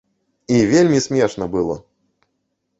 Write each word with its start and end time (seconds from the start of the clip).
І 0.55 0.61
вельмі 0.71 1.03
смешна 1.07 1.51
было! 1.59 1.79